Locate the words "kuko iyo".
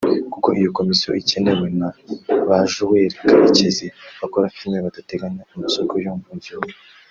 0.33-0.69